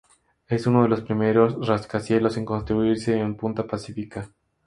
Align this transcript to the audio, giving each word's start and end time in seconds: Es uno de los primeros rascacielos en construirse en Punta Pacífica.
Es 0.47 0.65
uno 0.65 0.81
de 0.81 0.89
los 0.89 1.01
primeros 1.03 1.67
rascacielos 1.67 2.35
en 2.35 2.43
construirse 2.43 3.19
en 3.19 3.37
Punta 3.37 3.67
Pacífica. 3.67 4.31